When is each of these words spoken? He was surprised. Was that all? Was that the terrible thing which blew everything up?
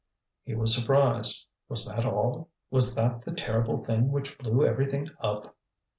He 0.41 0.55
was 0.55 0.73
surprised. 0.73 1.47
Was 1.69 1.85
that 1.85 2.07
all? 2.07 2.49
Was 2.71 2.95
that 2.95 3.21
the 3.23 3.35
terrible 3.35 3.85
thing 3.85 4.11
which 4.11 4.35
blew 4.39 4.65
everything 4.65 5.07
up? 5.19 5.55